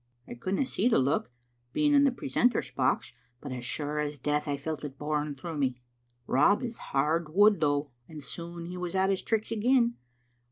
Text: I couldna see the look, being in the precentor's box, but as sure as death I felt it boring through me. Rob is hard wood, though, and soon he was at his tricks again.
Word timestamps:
I 0.27 0.33
couldna 0.33 0.65
see 0.65 0.87
the 0.87 0.97
look, 0.97 1.29
being 1.73 1.93
in 1.93 2.05
the 2.05 2.11
precentor's 2.11 2.71
box, 2.71 3.13
but 3.39 3.51
as 3.51 3.63
sure 3.63 3.99
as 3.99 4.17
death 4.17 4.47
I 4.47 4.57
felt 4.57 4.83
it 4.83 4.97
boring 4.97 5.35
through 5.35 5.59
me. 5.59 5.79
Rob 6.25 6.63
is 6.63 6.79
hard 6.89 7.29
wood, 7.35 7.59
though, 7.59 7.91
and 8.09 8.23
soon 8.23 8.65
he 8.65 8.77
was 8.77 8.95
at 8.95 9.11
his 9.11 9.21
tricks 9.21 9.51
again. 9.51 9.97